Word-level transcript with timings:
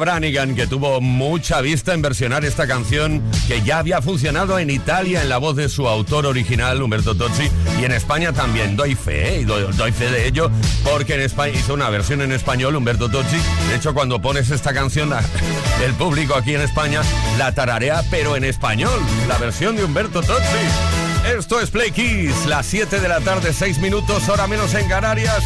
Branigan, 0.00 0.54
que 0.54 0.66
tuvo 0.66 1.00
mucha 1.00 1.60
vista 1.60 1.94
en 1.94 2.02
versionar 2.02 2.44
esta 2.44 2.66
canción 2.66 3.22
que 3.46 3.62
ya 3.62 3.78
había 3.78 4.02
funcionado 4.02 4.58
en 4.58 4.70
Italia 4.70 5.22
en 5.22 5.28
la 5.28 5.38
voz 5.38 5.54
de 5.56 5.68
su 5.68 5.86
autor 5.86 6.26
original, 6.26 6.82
Humberto 6.82 7.14
Tozzi, 7.14 7.48
y 7.80 7.84
en 7.84 7.92
España 7.92 8.32
también. 8.32 8.76
Doy 8.76 8.94
fe, 8.94 9.40
¿eh? 9.40 9.44
doy, 9.44 9.70
doy, 9.74 9.92
fe 9.92 10.10
de 10.10 10.26
ello, 10.26 10.50
porque 10.82 11.14
en 11.14 11.20
España 11.20 11.52
hizo 11.58 11.74
una 11.74 11.90
versión 11.90 12.22
en 12.22 12.32
español, 12.32 12.74
Humberto 12.74 13.10
Tozzi. 13.10 13.36
De 13.68 13.76
hecho, 13.76 13.94
cuando 13.94 14.20
pones 14.20 14.50
esta 14.50 14.72
canción, 14.72 15.12
el 15.84 15.92
público 15.94 16.34
aquí 16.34 16.54
en 16.54 16.62
España 16.62 17.02
la 17.38 17.52
tararea, 17.52 18.02
pero 18.10 18.36
en 18.36 18.44
español, 18.44 18.98
la 19.28 19.38
versión 19.38 19.76
de 19.76 19.84
Humberto 19.84 20.22
Tozzi. 20.22 21.30
Esto 21.38 21.60
es 21.60 21.70
Play 21.70 21.90
Kiss, 21.90 22.46
las 22.46 22.64
7 22.66 22.98
de 22.98 23.08
la 23.08 23.20
tarde, 23.20 23.52
6 23.52 23.78
minutos, 23.78 24.28
hora 24.28 24.46
menos 24.46 24.74
en 24.74 24.88
Canarias 24.88 25.44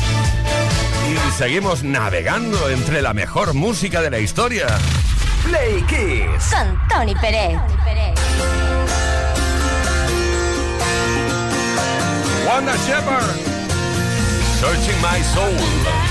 y 1.06 1.32
seguimos 1.32 1.82
navegando 1.82 2.68
entre 2.70 3.02
la 3.02 3.12
mejor 3.12 3.54
música 3.54 4.00
de 4.00 4.10
la 4.10 4.18
historia. 4.18 4.66
Play 5.44 5.82
Kiss 5.82 6.50
con 6.50 6.88
Tony 6.88 7.14
Pérez. 7.16 7.58
Wanda 12.46 12.74
Shepard, 12.86 13.36
Searching 14.60 15.00
My 15.02 15.22
Soul. 15.22 16.03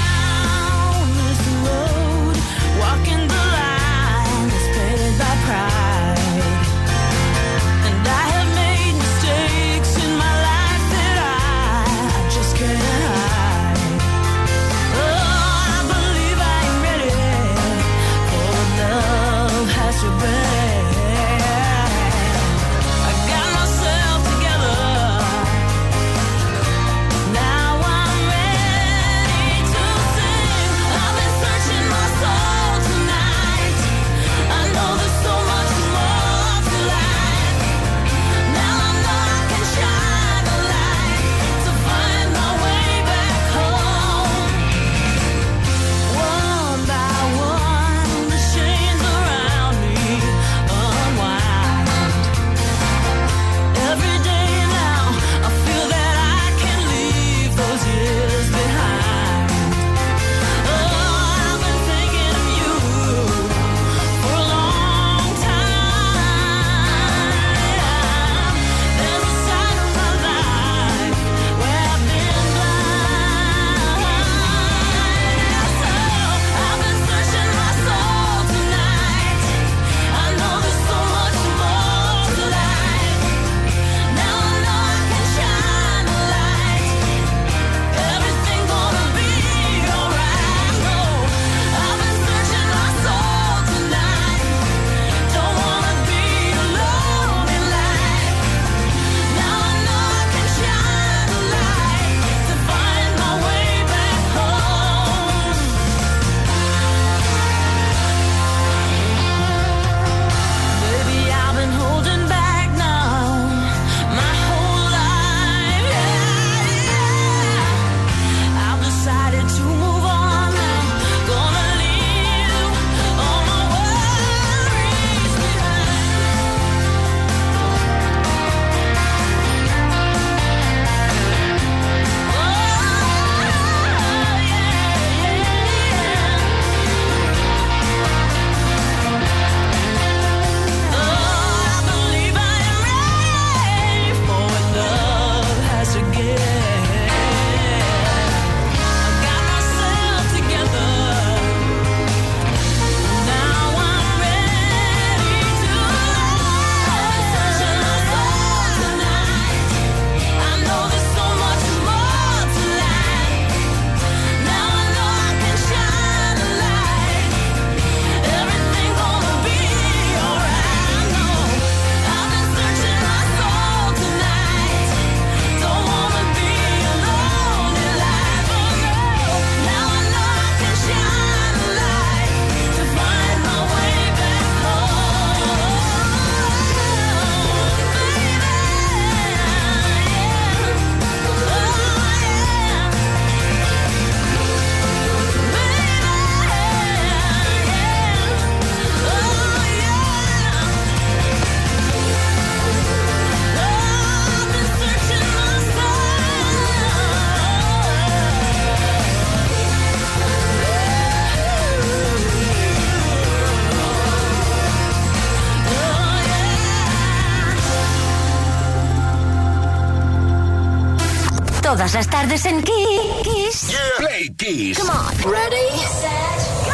Todas 221.93 222.07
las 222.07 222.21
tardes 222.21 222.45
en 222.47 222.63
Kiss. 222.63 223.67
Yeah. 223.69 223.79
Play 223.99 224.33
Kiss. 224.35 224.79
Come 224.79 224.89
on. 224.89 225.31
Ready, 225.31 225.77
set, 226.01 226.39
go. 226.65 226.73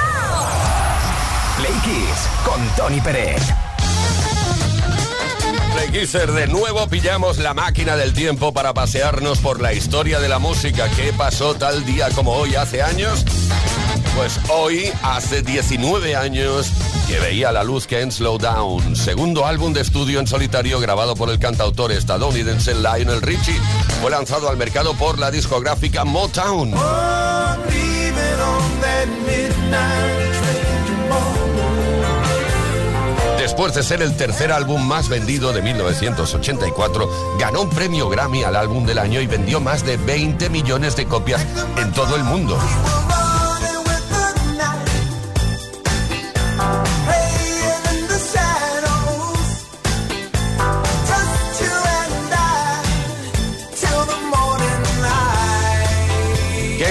Play 1.58 1.74
Kiss 1.84 2.30
con 2.46 2.66
Tony 2.78 3.02
Pérez. 3.02 3.42
Play 5.74 5.90
Kisser, 5.92 6.32
de 6.32 6.48
nuevo 6.48 6.88
pillamos 6.88 7.38
la 7.38 7.54
máquina 7.54 7.98
del 7.98 8.14
tiempo 8.14 8.54
para 8.54 8.74
pasearnos 8.74 9.40
por 9.40 9.62
la 9.62 9.74
historia 9.74 10.22
de 10.22 10.30
la 10.30 10.40
música. 10.40 10.90
¿Qué 10.96 11.12
pasó 11.12 11.54
tal 11.54 11.86
día 11.86 12.10
como 12.12 12.32
hoy 12.32 12.56
hace 12.56 12.82
años? 12.82 13.26
Pues 14.16 14.40
hoy, 14.50 14.90
hace 15.04 15.42
19 15.42 16.16
años, 16.16 16.72
que 17.08 17.20
veía 17.20 17.52
la 17.52 17.64
luz 17.64 17.88
que 17.88 18.02
en 18.02 18.12
Slow 18.12 18.38
Down, 18.38 18.96
segundo 18.96 19.46
álbum 19.46 19.74
de 19.74 19.82
estudio 19.82 20.20
en 20.20 20.28
solitario 20.28 20.80
grabado 20.80 21.16
por 21.16 21.30
el 21.30 21.40
cantautor 21.40 21.92
estadounidense 21.92 22.74
Lionel 22.74 23.22
Richie, 23.22 23.60
fue 24.02 24.12
lanzado 24.12 24.50
al 24.50 24.58
mercado 24.58 24.94
por 24.94 25.20
la 25.20 25.30
discográfica 25.32 26.06
Motown. 26.06 26.74
Después 33.38 33.74
de 33.74 33.84
ser 33.84 34.02
el 34.02 34.16
tercer 34.16 34.52
álbum 34.52 34.86
más 34.86 35.10
vendido 35.10 35.52
de 35.52 35.62
1984, 35.62 37.38
ganó 37.40 37.64
un 37.64 37.70
premio 37.70 38.08
Grammy 38.10 38.44
al 38.44 38.56
álbum 38.56 38.86
del 38.86 39.00
año 39.00 39.20
y 39.22 39.28
vendió 39.28 39.60
más 39.60 39.86
de 39.86 39.98
20 39.98 40.50
millones 40.50 40.96
de 40.96 41.06
copias 41.06 41.46
en 41.78 41.92
todo 41.92 42.16
el 42.16 42.24
mundo. 42.24 42.58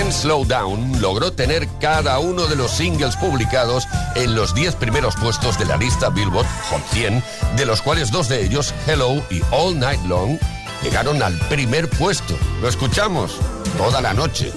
Then 0.09 0.15
Slow 0.15 0.45
Down 0.47 1.03
logró 1.03 1.33
tener 1.33 1.69
cada 1.81 2.19
uno 2.19 2.47
de 2.47 2.57
los 2.57 2.71
singles 2.71 3.15
publicados 3.17 3.87
en 4.15 4.35
los 4.35 4.55
10 4.55 4.77
primeros 4.77 5.15
puestos 5.17 5.59
de 5.59 5.67
la 5.67 5.77
lista 5.77 6.09
Billboard 6.09 6.47
Hot 6.71 6.83
100, 6.93 7.23
de 7.59 7.67
los 7.67 7.83
cuales 7.83 8.11
dos 8.11 8.27
de 8.29 8.43
ellos, 8.43 8.73
Hello 8.87 9.23
y 9.29 9.43
All 9.50 9.79
Night 9.79 10.00
Long, 10.07 10.38
llegaron 10.83 11.23
al 11.23 11.38
primer 11.50 11.91
puesto. 11.91 12.35
Lo 12.62 12.69
escuchamos 12.69 13.37
toda 13.77 14.00
la 14.00 14.15
noche. 14.15 14.50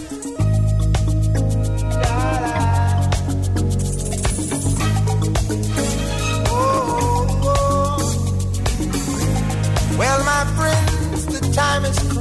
Time 11.53 11.83
is 11.83 12.20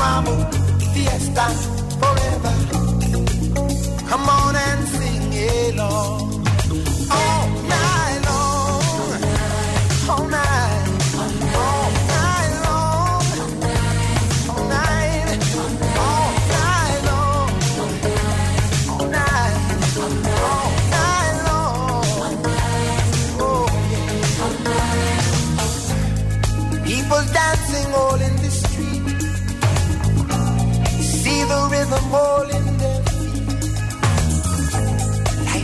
mamamoo, 0.00 0.46
fiesta 0.94 1.46
forever. 2.00 2.54
Come 4.08 4.28
on 4.28 4.56
and 4.56 4.88
sing 4.88 5.32
along. 5.74 6.29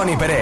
per 0.00 0.39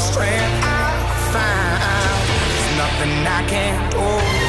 strength 0.00 0.64
I 0.64 0.88
find, 1.32 2.20
there's 2.48 2.70
nothing 2.80 3.14
I 3.26 3.42
can't 3.46 3.92
do. 3.92 4.39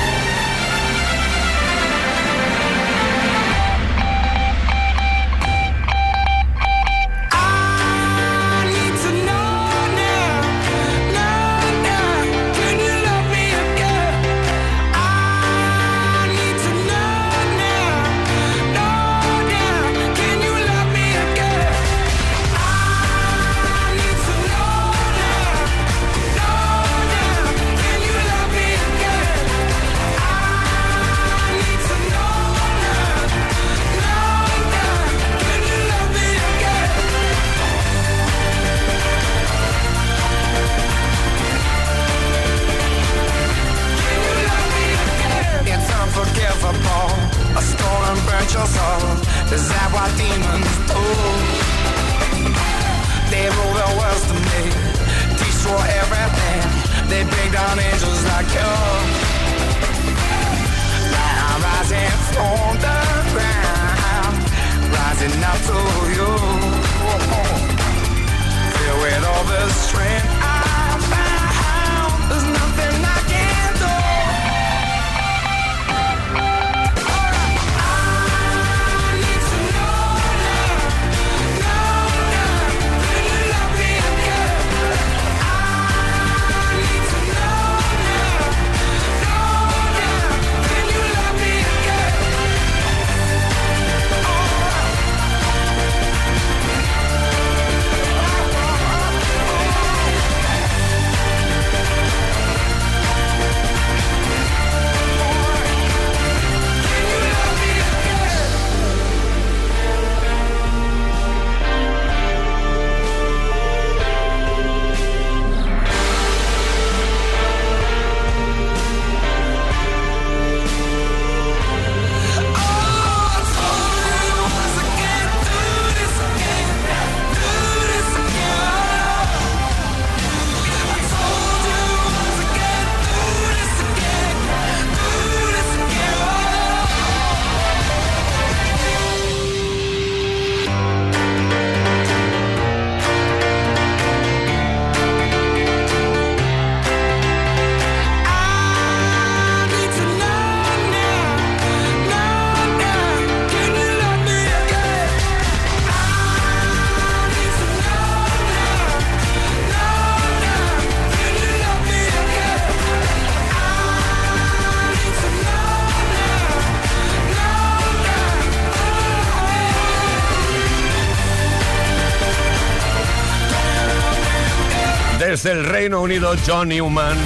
Desde 175.51 175.63
el 175.63 175.69
Reino 175.69 176.01
Unido, 176.01 176.33
John 176.47 176.69
Newman. 176.69 177.17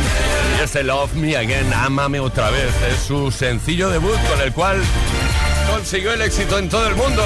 Y 0.58 0.64
este 0.64 0.84
Love 0.84 1.14
Me 1.14 1.38
Again, 1.38 1.72
Amame 1.72 2.20
otra 2.20 2.50
vez. 2.50 2.74
Es 2.92 3.04
su 3.06 3.30
sencillo 3.30 3.88
debut 3.90 4.18
con 4.28 4.42
el 4.42 4.52
cual 4.52 4.82
consiguió 5.72 6.12
el 6.12 6.22
éxito 6.22 6.58
en 6.58 6.68
todo 6.68 6.88
el 6.88 6.96
mundo. 6.96 7.24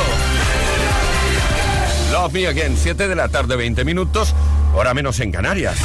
Love 2.11 2.33
Me 2.33 2.47
Again, 2.47 2.75
7 2.77 3.07
de 3.07 3.15
la 3.15 3.29
tarde, 3.29 3.55
20 3.55 3.85
minutos, 3.85 4.35
hora 4.75 4.93
menos 4.93 5.21
en 5.21 5.31
Canarias. 5.31 5.77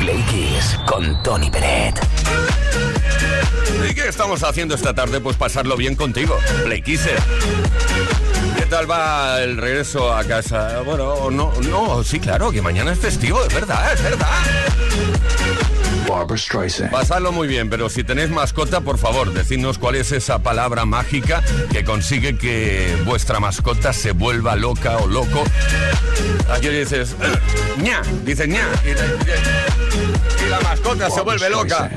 Play 0.00 0.20
Kiss 0.22 0.76
con 0.84 1.22
Tony 1.22 1.48
Peret. 1.48 2.00
¿Y 3.88 3.94
qué 3.94 4.08
estamos 4.08 4.42
haciendo 4.42 4.74
esta 4.74 4.92
tarde? 4.92 5.20
Pues 5.20 5.36
pasarlo 5.36 5.76
bien 5.76 5.94
contigo, 5.94 6.36
Play 6.64 6.82
Kisser. 6.82 7.20
¿Qué 8.72 8.78
tal 8.78 8.90
va 8.90 9.42
el 9.42 9.58
regreso 9.58 10.16
a 10.16 10.24
casa? 10.24 10.80
Bueno, 10.80 11.30
no, 11.30 11.52
no, 11.60 12.02
sí, 12.02 12.18
claro, 12.18 12.50
que 12.50 12.62
mañana 12.62 12.92
es 12.92 12.98
festivo, 12.98 13.44
es 13.44 13.52
verdad, 13.52 13.92
es 13.92 14.02
verdad. 14.02 14.30
Barbara 16.08 16.38
Streisand. 16.38 16.90
Pasadlo 16.90 17.32
muy 17.32 17.48
bien, 17.48 17.68
pero 17.68 17.90
si 17.90 18.02
tenéis 18.02 18.30
mascota, 18.30 18.80
por 18.80 18.96
favor, 18.96 19.30
decidnos 19.34 19.76
cuál 19.76 19.96
es 19.96 20.10
esa 20.12 20.38
palabra 20.38 20.86
mágica 20.86 21.42
que 21.70 21.84
consigue 21.84 22.38
que 22.38 22.96
vuestra 23.04 23.40
mascota 23.40 23.92
se 23.92 24.12
vuelva 24.12 24.56
loca 24.56 24.96
o 24.96 25.06
loco. 25.06 25.44
Aquí 26.50 26.68
dices, 26.68 27.14
"Eh, 27.20 27.76
ña, 27.82 28.00
dices 28.24 28.48
ña, 28.48 28.66
y 28.86 30.48
la 30.48 30.60
mascota 30.60 31.10
se 31.10 31.20
vuelve 31.20 31.50
loca. 31.50 31.90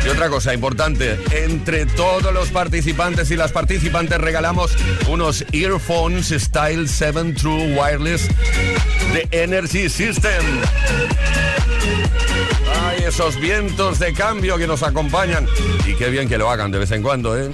Y 0.04 0.08
otra 0.08 0.28
cosa 0.30 0.54
importante, 0.54 1.20
entre 1.30 1.84
todos 1.84 2.32
los 2.32 2.48
participantes 2.48 3.30
y 3.30 3.36
las 3.36 3.52
participantes 3.52 4.18
regalamos 4.18 4.74
unos 5.08 5.44
earphones 5.52 6.30
Style 6.30 6.88
7 7.02 7.34
True 7.34 7.74
Wireless 7.74 8.28
de 9.12 9.26
Energy 9.32 9.88
System. 9.88 10.40
Ay, 12.80 13.02
esos 13.08 13.40
vientos 13.40 13.98
de 13.98 14.12
cambio 14.12 14.56
que 14.56 14.68
nos 14.68 14.84
acompañan. 14.84 15.48
Y 15.84 15.94
qué 15.94 16.10
bien 16.10 16.28
que 16.28 16.38
lo 16.38 16.48
hagan 16.48 16.70
de 16.70 16.78
vez 16.78 16.92
en 16.92 17.02
cuando, 17.02 17.36
¿eh? 17.36 17.50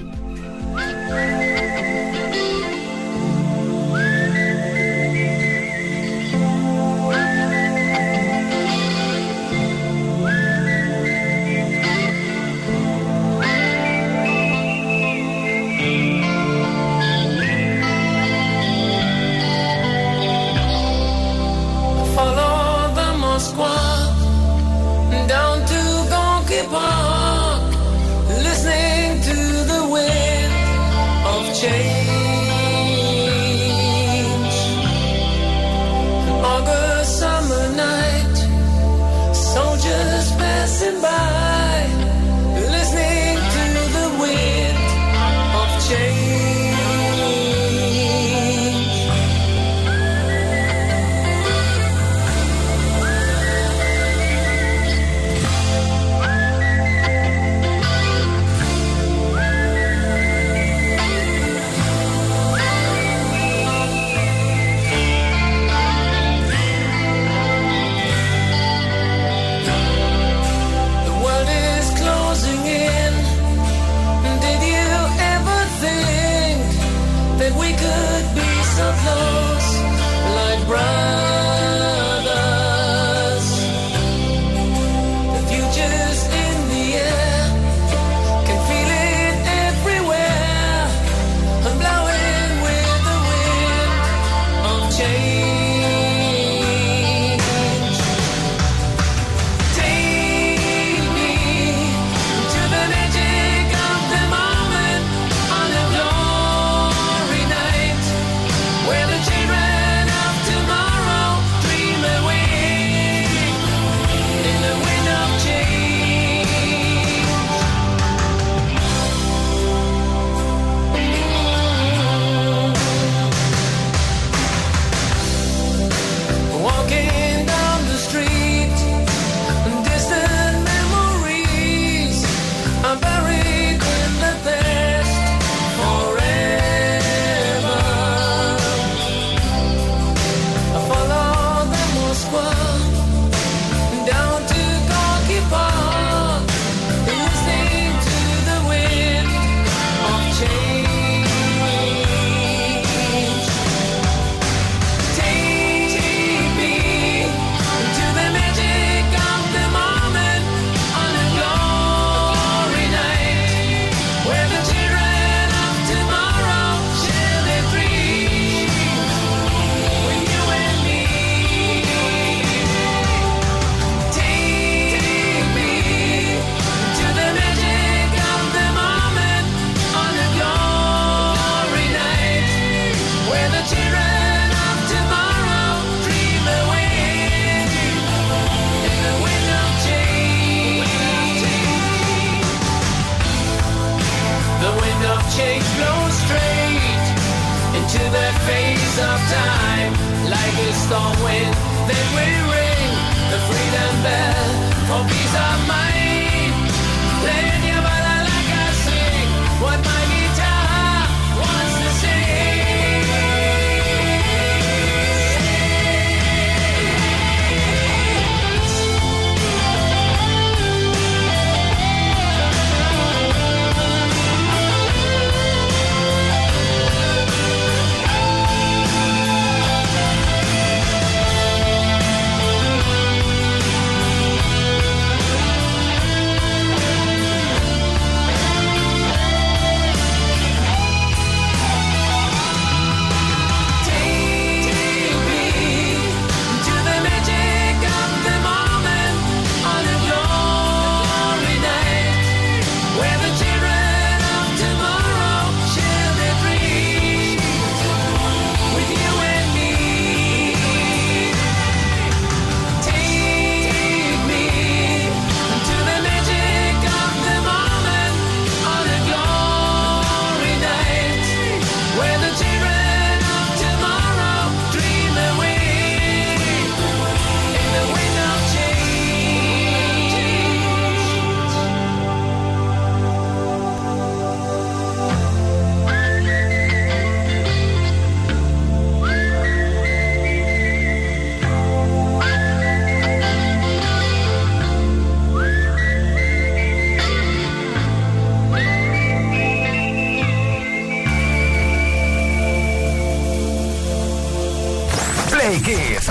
10. 305.89 306.07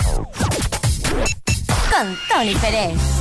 Con 1.91 2.17
Tony 2.27 2.55
Pérez. 2.55 3.17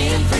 Me 0.00 0.24
free. 0.24 0.39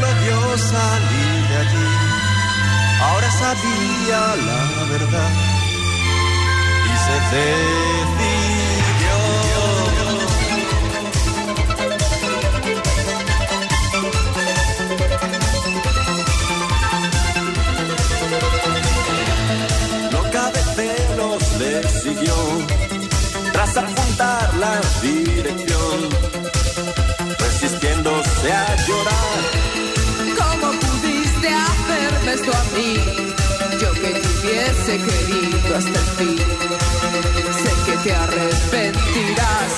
Lo 0.00 0.10
vio 0.22 0.58
salir 0.58 1.48
de 1.48 1.56
allí, 1.62 1.90
ahora 3.02 3.30
sabía 3.30 4.20
la 4.48 4.62
verdad 4.94 5.32
y 6.84 6.94
se 7.04 7.16
decidió. 7.36 9.16
Loca 20.12 20.44
de 20.50 20.62
celos 20.76 21.42
le 21.58 21.72
siguió, 21.88 22.36
tras 23.52 23.76
apuntar 23.76 24.54
la 24.56 24.80
dirección, 25.02 25.98
resistiéndose 27.38 28.52
a 28.52 28.76
llorar. 28.86 28.97
Yo 32.78 33.92
que 33.92 34.10
te 34.12 34.28
hubiese 34.28 34.98
querido 34.98 35.76
hasta 35.76 35.98
el 35.98 36.08
fin. 36.16 36.38
Sé 37.62 37.72
que 37.86 37.96
te 38.04 38.14
arrepentirás. 38.14 39.72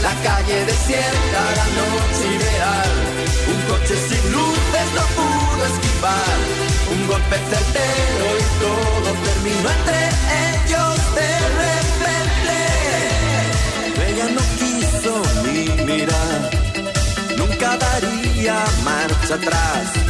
La 0.00 0.14
calle 0.22 0.64
desierta, 0.64 1.40
la 1.60 1.66
noche 1.80 2.24
ideal. 2.38 2.92
Un 3.46 3.60
coche 3.70 3.94
sin 4.08 4.24
luces 4.32 4.88
no 4.96 5.04
pudo 5.18 5.62
esquivar. 5.66 6.38
Un 6.92 7.00
golpe 7.08 7.36
certero 7.36 8.26
y 8.38 8.44
todo 8.64 9.08
terminó 9.28 9.68
entre 9.76 10.00
ellos 10.48 10.96
de 11.20 11.32
repente. 11.60 12.56
Ella 14.08 14.26
no 14.36 14.42
quiso 14.58 15.12
ni 15.44 15.60
mirar. 15.84 16.40
Nunca 17.36 17.68
daría 17.76 18.64
marcha 18.82 19.34
atrás. 19.34 20.09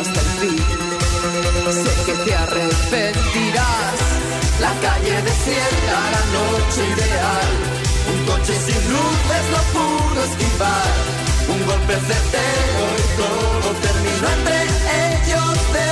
hasta 0.00 0.20
el 0.20 0.26
fin. 0.40 0.58
Sé 1.72 1.92
que 2.06 2.12
te 2.24 2.34
arrepentirás. 2.34 3.98
La 4.60 4.72
calle 4.80 5.22
desierta, 5.22 5.96
la 6.16 6.24
noche 6.38 6.80
ideal. 6.94 7.50
Un 8.12 8.18
coche 8.26 8.54
sin 8.66 8.82
luces 8.92 9.44
no 9.54 9.60
pudo 9.74 10.24
esquivar. 10.24 10.92
Un 11.48 11.66
golpe 11.66 11.94
certero 11.94 12.84
y 12.98 13.06
todo 13.20 13.68
terminó 13.86 14.28
entre 14.36 14.56
ellos 15.14 15.72
de 15.74 15.86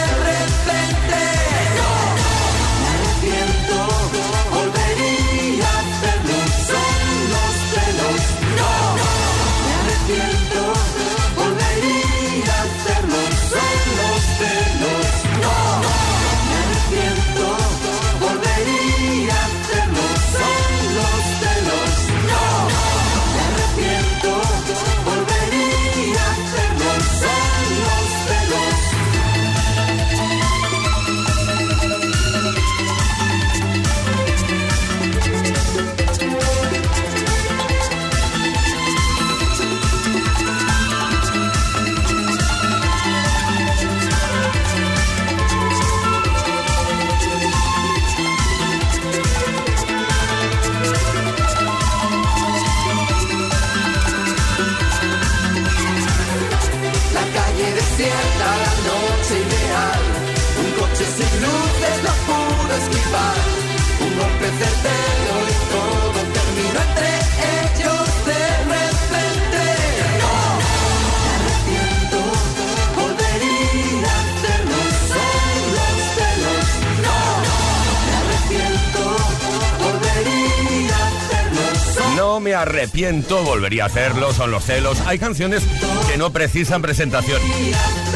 arrepiento, 82.65 83.43
volvería 83.43 83.85
a 83.85 83.87
hacerlo, 83.87 84.33
son 84.33 84.51
los 84.51 84.65
celos. 84.65 84.99
Hay 85.07 85.19
canciones 85.19 85.63
que 86.11 86.17
no 86.17 86.31
precisan 86.31 86.81
presentación. 86.81 87.41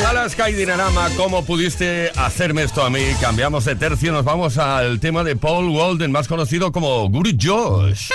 Alaska 0.07 0.49
y 0.49 0.55
Dinarama, 0.55 1.11
¿cómo 1.17 1.45
pudiste 1.45 2.11
hacerme 2.17 2.63
esto 2.63 2.83
a 2.83 2.91
mí? 2.91 3.01
Cambiamos 3.21 3.67
de 3.67 3.77
tercio, 3.77 4.11
nos 4.11 4.25
vamos 4.25 4.57
al 4.57 5.01
tema 5.01 5.23
de 5.23 5.37
Paul 5.37 5.69
Walden, 5.69 6.11
más 6.13 6.29
conocido 6.29 6.73
como 6.73 7.09
Guru 7.11 7.31
Josh. 7.41 8.11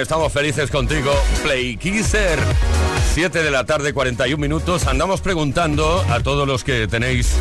Estamos 0.00 0.32
felices 0.32 0.70
contigo, 0.70 1.12
Play 1.42 1.76
Kisser. 1.76 2.38
7 3.12 3.42
de 3.42 3.50
la 3.50 3.66
tarde, 3.66 3.92
41 3.92 4.40
minutos. 4.40 4.86
Andamos 4.86 5.20
preguntando 5.20 6.02
a 6.08 6.20
todos 6.20 6.48
los 6.48 6.64
que 6.64 6.88
tenéis 6.88 7.34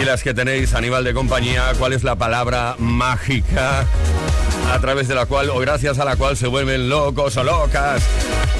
y 0.00 0.06
las 0.06 0.22
que 0.22 0.32
tenéis 0.32 0.72
animal 0.72 1.04
de 1.04 1.12
compañía 1.12 1.70
cuál 1.78 1.92
es 1.92 2.04
la 2.04 2.16
palabra 2.16 2.76
mágica 2.78 3.84
a 4.72 4.78
través 4.80 5.08
de 5.08 5.14
la 5.14 5.26
cual 5.26 5.50
o 5.50 5.58
gracias 5.58 5.98
a 5.98 6.06
la 6.06 6.16
cual 6.16 6.38
se 6.38 6.46
vuelven 6.46 6.88
locos 6.88 7.36
o 7.36 7.44
locas. 7.44 8.02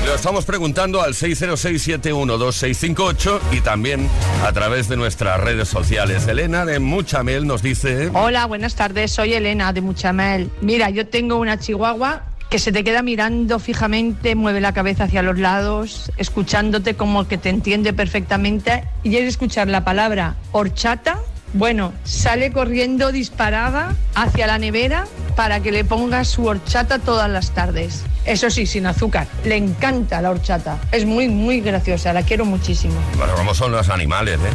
Lo 0.04 0.14
estamos 0.14 0.44
preguntando 0.44 1.00
al 1.00 1.14
606-712-658 1.14 3.40
y 3.52 3.62
también 3.62 4.06
a 4.44 4.52
través 4.52 4.88
de 4.88 4.98
nuestras 4.98 5.40
redes 5.40 5.68
sociales. 5.68 6.28
Elena 6.28 6.66
de 6.66 6.80
Muchamel 6.80 7.46
nos 7.46 7.62
dice... 7.62 8.10
Hola, 8.12 8.44
buenas 8.44 8.74
tardes, 8.74 9.12
soy 9.12 9.32
Elena 9.32 9.72
de 9.72 9.80
Muchamel. 9.80 10.50
Mira, 10.60 10.90
yo 10.90 11.06
tengo 11.06 11.36
una 11.36 11.58
chihuahua 11.58 12.24
que 12.48 12.58
se 12.58 12.72
te 12.72 12.82
queda 12.82 13.02
mirando 13.02 13.58
fijamente, 13.58 14.34
mueve 14.34 14.60
la 14.60 14.72
cabeza 14.72 15.04
hacia 15.04 15.22
los 15.22 15.38
lados, 15.38 16.10
escuchándote 16.16 16.94
como 16.94 17.28
que 17.28 17.38
te 17.38 17.50
entiende 17.50 17.92
perfectamente 17.92 18.84
y 19.02 19.16
es 19.16 19.24
escuchar 19.24 19.68
la 19.68 19.84
palabra 19.84 20.36
horchata. 20.52 21.18
Bueno, 21.52 21.92
sale 22.04 22.52
corriendo 22.52 23.12
disparada 23.12 23.94
hacia 24.14 24.46
la 24.46 24.58
nevera 24.58 25.06
para 25.38 25.60
que 25.60 25.70
le 25.70 25.84
ponga 25.84 26.24
su 26.24 26.46
horchata 26.46 26.98
todas 26.98 27.30
las 27.30 27.52
tardes. 27.52 28.02
Eso 28.24 28.50
sí, 28.50 28.66
sin 28.66 28.86
azúcar. 28.86 29.28
Le 29.44 29.56
encanta 29.56 30.20
la 30.20 30.30
horchata. 30.30 30.78
Es 30.90 31.06
muy, 31.06 31.28
muy 31.28 31.60
graciosa. 31.60 32.12
La 32.12 32.24
quiero 32.24 32.44
muchísimo. 32.44 32.94
Bueno, 33.16 33.34
como 33.36 33.54
son 33.54 33.70
los 33.70 33.88
animales, 33.88 34.34
¿eh? 34.34 34.52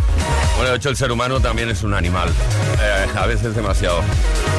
Bueno, 0.57 0.71
de 0.71 0.75
hecho, 0.75 0.89
el 0.89 0.97
ser 0.97 1.09
humano 1.13 1.39
también 1.39 1.69
es 1.69 1.83
un 1.83 1.93
animal. 1.93 2.27
Eh, 2.27 3.17
a 3.17 3.25
veces 3.27 3.55
demasiado. 3.55 4.01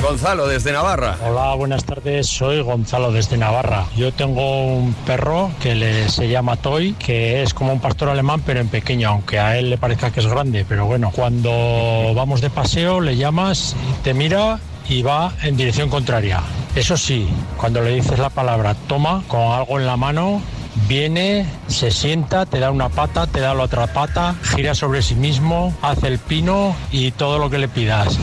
Gonzalo, 0.00 0.48
desde 0.48 0.72
Navarra. 0.72 1.18
Hola, 1.22 1.54
buenas 1.56 1.84
tardes. 1.84 2.26
Soy 2.26 2.62
Gonzalo 2.62 3.12
desde 3.12 3.36
Navarra. 3.36 3.84
Yo 3.94 4.10
tengo 4.10 4.64
un 4.76 4.94
perro 4.94 5.50
que 5.60 5.74
le, 5.74 6.08
se 6.08 6.26
llama 6.28 6.56
Toy, 6.56 6.94
que 6.94 7.42
es 7.42 7.52
como 7.52 7.74
un 7.74 7.80
pastor 7.80 8.08
alemán, 8.08 8.42
pero 8.46 8.60
en 8.60 8.68
pequeño, 8.68 9.10
aunque 9.10 9.38
a 9.38 9.58
él 9.58 9.68
le 9.68 9.76
parezca 9.76 10.10
que 10.10 10.20
es 10.20 10.26
grande. 10.26 10.64
Pero 10.66 10.86
bueno, 10.86 11.10
cuando 11.14 12.14
vamos 12.14 12.40
de 12.40 12.48
paseo, 12.48 13.02
le 13.02 13.14
llamas, 13.14 13.76
te 14.02 14.14
mira 14.14 14.58
y 14.89 15.03
va 15.03 15.32
en 15.43 15.57
dirección 15.57 15.89
contraria. 15.89 16.43
Eso 16.74 16.97
sí, 16.97 17.28
cuando 17.57 17.80
le 17.80 17.91
dices 17.91 18.18
la 18.18 18.30
palabra 18.30 18.74
toma 18.89 19.22
con 19.28 19.53
algo 19.53 19.78
en 19.78 19.87
la 19.87 19.97
mano, 19.97 20.43
viene, 20.89 21.47
se 21.68 21.91
sienta, 21.91 22.47
te 22.47 22.59
da 22.59 22.70
una 22.70 22.89
pata, 22.89 23.26
te 23.26 23.41
da 23.41 23.55
la 23.55 23.62
otra 23.62 23.87
pata, 23.87 24.35
gira 24.43 24.74
sobre 24.74 25.03
sí 25.03 25.14
mismo, 25.14 25.74
hace 25.82 26.09
el 26.09 26.18
pino 26.18 26.74
y 26.91 27.12
todo 27.12 27.39
lo 27.39 27.51
que 27.51 27.59
le 27.59 27.68
pidas. 27.68 28.18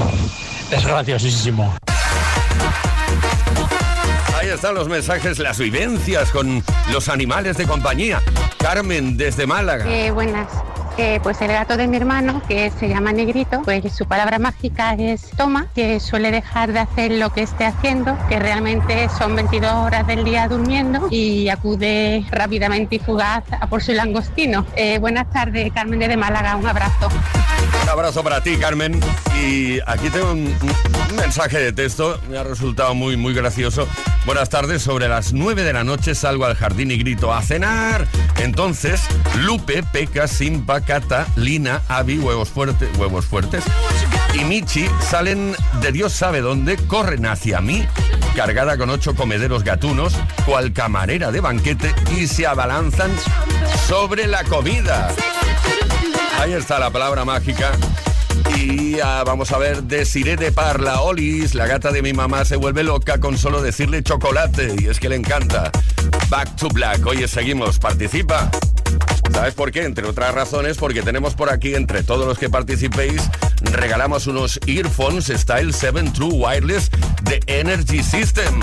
Es 0.72 0.86
graciosísimo. 0.86 1.74
Ahí 4.38 4.48
están 4.48 4.74
los 4.74 4.88
mensajes, 4.88 5.40
las 5.40 5.60
vivencias 5.60 6.32
con 6.32 6.64
los 6.92 7.10
animales 7.10 7.58
de 7.58 7.66
compañía. 7.66 8.22
Carmen, 8.58 9.16
desde 9.18 9.46
Málaga. 9.46 9.86
Eh, 9.88 10.12
buenas. 10.12 10.48
Pues 11.24 11.42
el 11.42 11.48
gato 11.48 11.78
de 11.78 11.88
mi 11.88 11.98
hermano, 11.98 12.42
que 12.48 12.70
se 12.70 12.88
llama 12.88 13.12
Negrito, 13.12 13.62
pues 13.64 13.92
su 13.94 14.06
palabra 14.06 14.38
mágica 14.38 14.94
es 14.94 15.32
toma, 15.32 15.68
que 15.74 16.00
suele 16.00 16.30
dejar 16.32 16.74
de 16.74 16.80
hacer 16.80 17.12
lo 17.14 17.32
que 17.32 17.42
esté 17.42 17.66
haciendo, 17.66 18.18
que 18.30 18.38
realmente 18.40 19.10
son 19.10 19.36
22 19.36 19.72
horas 19.72 20.06
del 20.06 20.24
día 20.24 20.48
durmiendo 20.48 21.08
y 21.10 21.50
acude 21.50 22.24
rápidamente 22.30 22.98
y 22.98 23.00
fugaz 23.00 23.44
a 23.52 23.68
por 23.68 23.82
su 23.82 23.94
langostino. 23.94 24.66
Eh, 24.76 25.00
buenas 25.00 25.30
tardes, 25.32 25.72
Carmen 25.74 26.00
de 26.00 26.18
Málaga, 26.18 26.56
un 26.56 26.68
abrazo. 26.68 27.10
Abrazo 27.92 28.24
para 28.24 28.42
ti, 28.42 28.56
Carmen. 28.58 29.00
Y 29.42 29.80
aquí 29.86 30.10
tengo 30.10 30.32
un, 30.32 30.56
un 31.10 31.16
mensaje 31.16 31.60
de 31.60 31.74
texto, 31.74 32.20
me 32.30 32.38
ha 32.38 32.44
resultado 32.44 32.96
muy, 32.96 33.18
muy 33.18 33.34
gracioso. 33.34 33.88
Buenas 34.26 34.50
tardes, 34.50 34.82
sobre 34.82 35.08
las 35.08 35.34
9 35.34 35.64
de 35.64 35.74
la 35.74 35.84
noche 35.84 36.16
salgo 36.16 36.46
al 36.46 36.56
jardín 36.56 36.92
y 36.92 36.98
grito 36.98 37.34
a 37.34 37.42
cenar. 37.42 38.08
Entonces, 38.38 39.02
Lupe, 39.40 39.84
Peca, 39.84 40.28
Simpa, 40.28 40.82
Cata, 40.82 41.28
Lina, 41.36 41.82
Avi, 41.90 42.18
huevos 42.18 42.50
fuertes, 42.50 42.90
huevos 42.98 43.26
fuertes 43.26 43.64
y 44.34 44.46
Michi 44.46 44.88
salen 45.02 45.56
de 45.82 45.92
Dios 45.92 46.14
sabe 46.14 46.42
dónde, 46.42 46.78
corren 46.78 47.26
hacia 47.26 47.60
mí, 47.60 47.86
cargada 48.36 48.78
con 48.78 48.90
ocho 48.90 49.16
comederos 49.16 49.64
gatunos, 49.64 50.14
cual 50.46 50.72
camarera 50.74 51.32
de 51.32 51.42
banquete 51.42 51.94
y 52.18 52.28
se 52.28 52.48
abalanzan 52.48 53.12
sobre 53.88 54.28
la 54.28 54.44
comida. 54.46 55.14
Ahí 56.42 56.54
está 56.54 56.80
la 56.80 56.90
palabra 56.90 57.24
mágica. 57.24 57.72
Y 58.58 58.96
vamos 58.96 59.52
a 59.52 59.60
ver, 59.60 59.84
Desiré 59.84 60.38
de 60.38 60.52
Parla, 60.52 61.02
Olis, 61.02 61.54
la 61.54 61.68
gata 61.68 61.92
de 61.92 62.02
mi 62.02 62.14
mamá 62.14 62.46
se 62.46 62.56
vuelve 62.56 62.84
loca 62.84 63.20
con 63.20 63.38
solo 63.38 63.62
decirle 63.62 64.02
chocolate 64.02 64.74
y 64.80 64.88
es 64.88 65.00
que 65.00 65.08
le 65.08 65.18
encanta. 65.18 65.72
Back 66.30 66.56
to 66.56 66.70
Black, 66.70 67.06
oye, 67.06 67.28
seguimos, 67.28 67.78
participa. 67.78 68.50
¿Sabes 69.32 69.54
por 69.54 69.72
qué? 69.72 69.84
Entre 69.84 70.08
otras 70.08 70.34
razones, 70.34 70.78
porque 70.78 71.04
tenemos 71.04 71.36
por 71.36 71.52
aquí, 71.52 71.76
entre 71.76 72.02
todos 72.02 72.26
los 72.26 72.40
que 72.40 72.50
participéis, 72.50 73.22
regalamos 73.62 74.26
unos 74.26 74.60
earphones 74.66 75.28
Style 75.28 75.72
7 75.72 76.06
True 76.12 76.34
Wireless 76.34 76.90
de 77.22 77.40
Energy 77.46 78.02
System. 78.02 78.62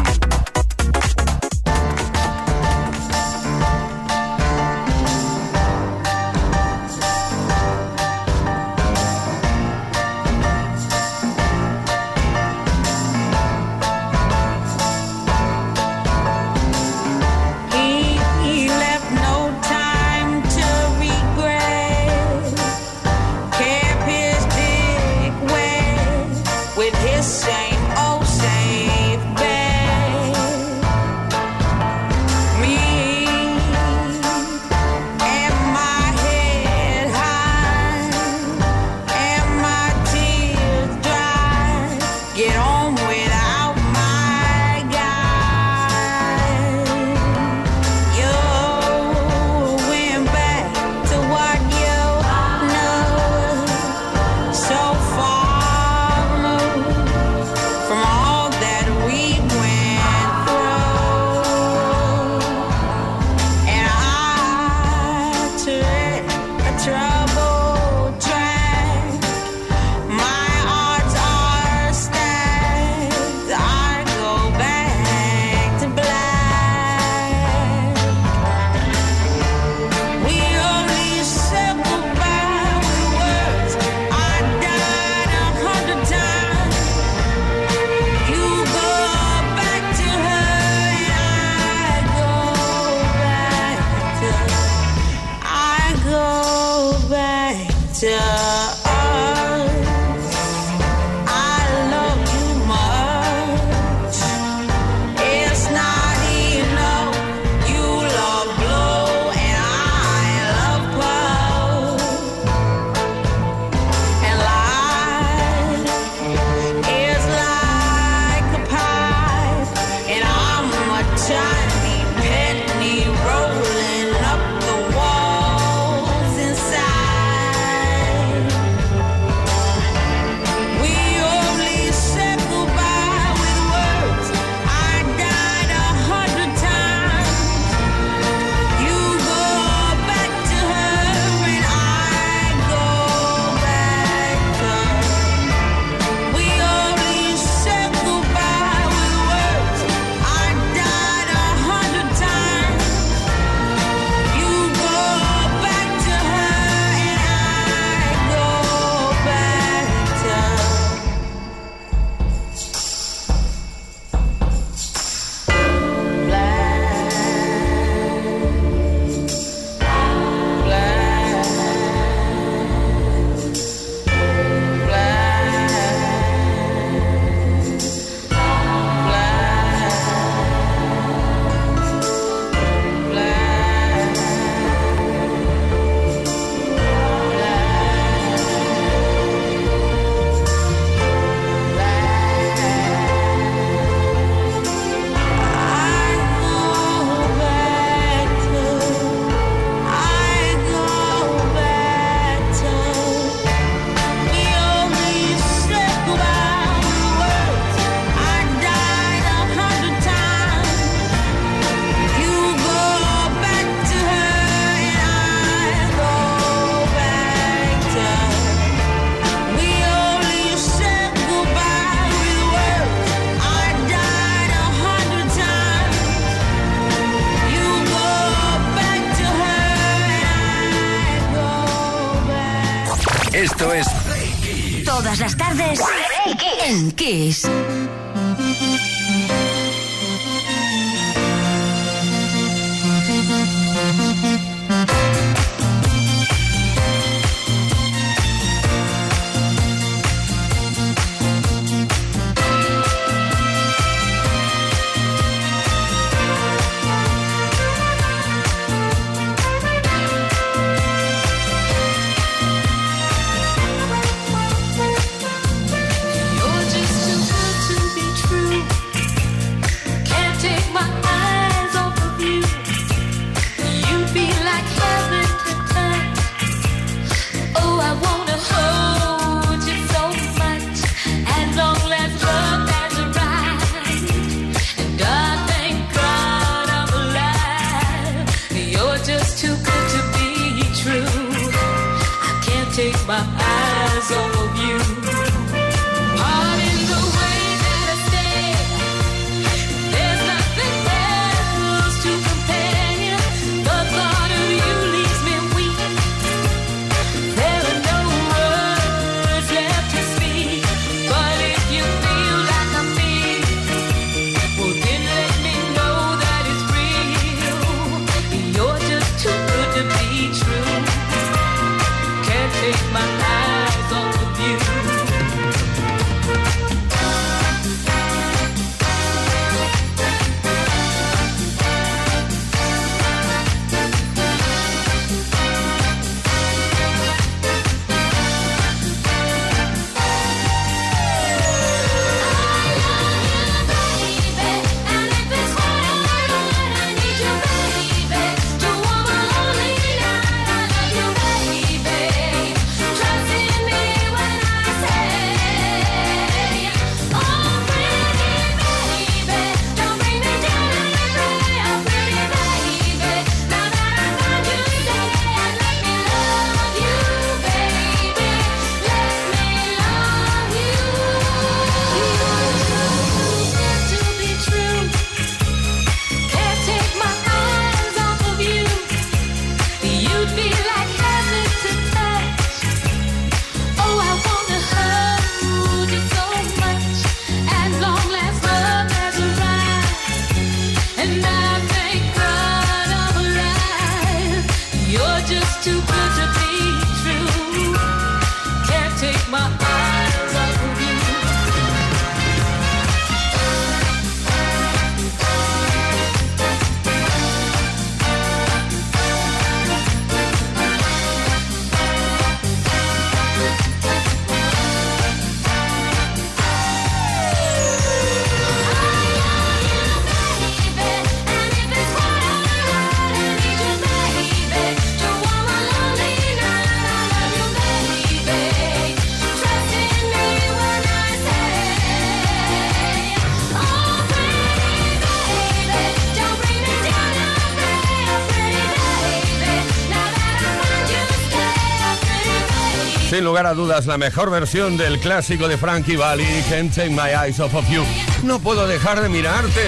Sin 443.09 443.25
lugar 443.25 443.47
a 443.47 443.55
dudas, 443.55 443.87
la 443.87 443.97
mejor 443.97 444.31
versión 444.31 444.77
del 444.77 444.99
clásico 444.99 445.49
de 445.49 445.57
Frankie 445.57 445.97
Valli, 445.97 446.27
Can't 446.51 446.75
Take 446.75 446.91
My 446.91 447.09
Eyes 447.25 447.41
Off 447.41 447.55
of 447.55 447.67
You. 447.71 447.83
No 448.23 448.39
puedo 448.39 448.67
dejar 448.67 449.01
de 449.01 449.09
mirarte. 449.09 449.63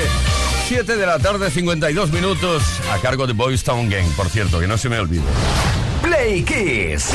7 0.69 0.95
de 0.95 1.07
la 1.07 1.19
tarde, 1.19 1.51
52 1.51 2.13
minutos, 2.13 2.63
a 2.93 2.99
cargo 2.99 3.27
de 3.27 3.33
Boys 3.33 3.65
Town 3.65 3.89
Gang, 3.89 4.05
por 4.15 4.29
cierto, 4.29 4.61
que 4.61 4.67
no 4.67 4.77
se 4.77 4.91
me 4.91 4.99
olvide. 4.99 5.23
Play 6.03 6.43
Kiss. 6.43 7.15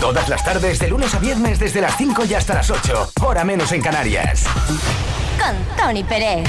Todas 0.00 0.30
las 0.30 0.42
tardes, 0.46 0.78
de 0.78 0.88
lunes 0.88 1.14
a 1.14 1.18
viernes, 1.18 1.58
desde 1.58 1.82
las 1.82 1.94
5 1.98 2.24
y 2.24 2.32
hasta 2.32 2.54
las 2.54 2.70
8. 2.70 3.12
Hora 3.20 3.44
menos 3.44 3.70
en 3.72 3.82
Canarias. 3.82 4.44
Con 5.38 5.76
Tony 5.76 6.04
Pérez. 6.04 6.48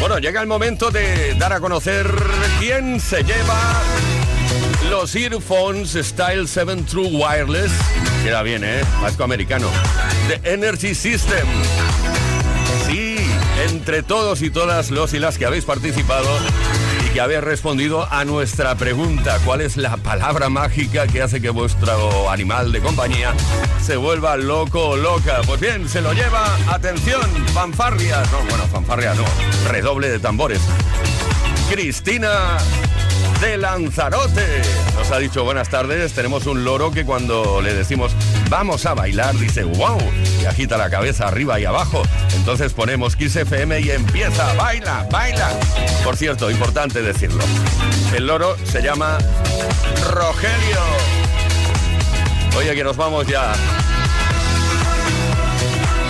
Bueno, 0.00 0.18
llega 0.18 0.40
el 0.40 0.48
momento 0.48 0.90
de 0.90 1.34
dar 1.34 1.52
a 1.52 1.60
conocer 1.60 2.12
quién 2.58 2.98
se 2.98 3.22
lleva 3.22 3.82
los 4.90 5.14
Earphones 5.14 5.92
Style 5.92 6.46
7 6.46 6.84
True 6.88 7.08
Wireless. 7.08 7.72
Queda 8.22 8.42
bien, 8.42 8.64
¿eh? 8.64 8.80
Vasco 9.02 9.24
americano. 9.24 9.68
The 10.28 10.52
Energy 10.52 10.94
System. 10.94 11.46
Sí, 12.86 13.16
entre 13.70 14.02
todos 14.02 14.42
y 14.42 14.50
todas 14.50 14.90
los 14.90 15.12
y 15.14 15.18
las 15.18 15.36
que 15.36 15.46
habéis 15.46 15.64
participado 15.64 16.28
y 17.04 17.10
que 17.10 17.20
habéis 17.20 17.42
respondido 17.42 18.10
a 18.10 18.24
nuestra 18.24 18.74
pregunta, 18.76 19.38
¿cuál 19.44 19.60
es 19.60 19.76
la 19.76 19.96
palabra 19.96 20.48
mágica 20.48 21.06
que 21.06 21.22
hace 21.22 21.40
que 21.40 21.50
vuestro 21.50 22.30
animal 22.30 22.72
de 22.72 22.80
compañía 22.80 23.34
se 23.84 23.96
vuelva 23.96 24.36
loco 24.36 24.90
o 24.90 24.96
loca? 24.96 25.40
Pues 25.46 25.60
bien, 25.60 25.88
se 25.88 26.00
lo 26.00 26.12
lleva, 26.12 26.56
atención, 26.68 27.22
fanfarria, 27.52 28.22
no, 28.32 28.38
bueno, 28.48 28.64
fanfarria 28.70 29.14
no, 29.14 29.24
redoble 29.70 30.08
de 30.08 30.18
tambores. 30.18 30.60
Cristina 31.70 32.58
de 33.40 33.56
Lanzarote. 33.56 34.62
Nos 34.96 35.10
ha 35.10 35.18
dicho 35.18 35.44
buenas 35.44 35.68
tardes. 35.68 36.12
Tenemos 36.12 36.46
un 36.46 36.64
loro 36.64 36.90
que 36.90 37.04
cuando 37.04 37.60
le 37.60 37.74
decimos 37.74 38.12
vamos 38.48 38.86
a 38.86 38.94
bailar 38.94 39.36
dice 39.36 39.64
wow 39.64 39.98
y 40.42 40.46
agita 40.46 40.76
la 40.76 40.90
cabeza 40.90 41.28
arriba 41.28 41.60
y 41.60 41.64
abajo. 41.64 42.02
Entonces 42.34 42.72
ponemos 42.72 43.16
Kiss 43.16 43.36
FM 43.36 43.80
y 43.80 43.90
empieza, 43.90 44.54
baila, 44.54 45.06
baila. 45.10 45.50
Por 46.04 46.16
cierto, 46.16 46.50
importante 46.50 47.02
decirlo. 47.02 47.44
El 48.14 48.26
loro 48.26 48.56
se 48.64 48.82
llama 48.82 49.18
Rogelio. 50.10 50.80
Oye, 52.56 52.74
que 52.74 52.84
nos 52.84 52.96
vamos 52.96 53.26
ya 53.26 53.52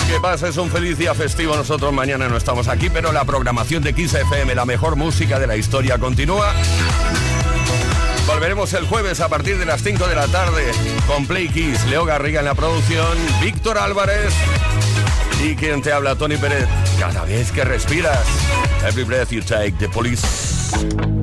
que 0.09 0.21
pases 0.21 0.57
un 0.57 0.71
feliz 0.71 0.97
día 0.97 1.15
festivo. 1.15 1.55
Nosotros 1.55 1.93
mañana 1.93 2.29
no 2.29 2.37
estamos 2.37 2.69
aquí, 2.69 2.89
pero 2.89 3.13
la 3.13 3.25
programación 3.25 3.83
de 3.83 3.93
Kiss 3.93 4.15
FM, 4.15 4.55
la 4.55 4.65
mejor 4.65 4.97
música 4.97 5.39
de 5.39 5.47
la 5.47 5.57
historia, 5.57 5.99
continúa. 5.99 6.55
Volveremos 8.27 8.73
el 8.73 8.87
jueves 8.87 9.21
a 9.21 9.29
partir 9.29 9.59
de 9.59 9.67
las 9.67 9.83
5 9.83 10.07
de 10.07 10.15
la 10.15 10.27
tarde 10.27 10.65
con 11.07 11.27
Play 11.27 11.49
Kiss, 11.49 11.85
Leo 11.87 12.05
Garriga 12.05 12.41
en 12.41 12.47
la 12.47 12.55
producción, 12.55 13.17
Víctor 13.41 13.79
Álvarez 13.79 14.33
y 15.45 15.55
quien 15.55 15.83
te 15.83 15.93
habla, 15.93 16.17
Tony 16.17 16.37
Pérez. 16.37 16.67
Cada 16.99 17.25
vez 17.25 17.53
que 17.53 17.65
respiras, 17.65 18.27
every 18.87 19.05
breath 19.05 19.31
you 19.31 19.43
take, 19.43 19.73
the 19.79 19.89
police. 19.89 21.18